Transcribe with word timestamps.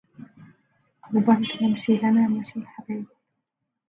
أقبلت 1.03 1.57
تمشي 1.59 1.93
لنا 1.97 2.27
مشي 2.27 2.59
الحباب 2.59 3.05